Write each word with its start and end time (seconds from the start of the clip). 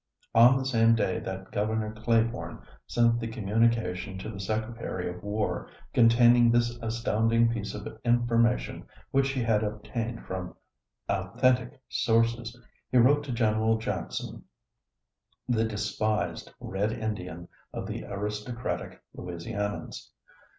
On 0.33 0.57
the 0.57 0.65
same 0.65 0.95
day 0.95 1.19
that 1.19 1.51
Gov. 1.51 1.95
Claiborne 2.03 2.63
sent 2.87 3.19
the 3.19 3.27
communication 3.27 4.17
to 4.17 4.31
the 4.31 4.39
Secretary 4.39 5.07
of 5.07 5.21
War 5.21 5.69
containing 5.93 6.49
this 6.49 6.75
astounding 6.81 7.51
piece 7.53 7.75
of 7.75 7.87
information 8.03 8.87
which 9.11 9.29
he 9.29 9.43
had 9.43 9.61
obtained 9.63 10.25
from 10.25 10.55
authentic 11.07 11.79
sources, 11.87 12.59
he 12.91 12.97
wrote 12.97 13.23
to 13.25 13.31
General 13.31 13.77
Jackson, 13.77 14.43
the 15.47 15.65
despised 15.65 16.51
"red 16.59 16.91
Indian" 16.91 17.47
of 17.71 17.85
the 17.85 18.03
aristocratic 18.05 19.03
Louisianians. 19.15 20.09